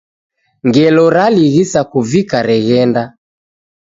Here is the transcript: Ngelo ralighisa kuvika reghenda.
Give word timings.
Ngelo 0.67 1.05
ralighisa 1.15 1.81
kuvika 1.91 2.37
reghenda. 2.49 3.03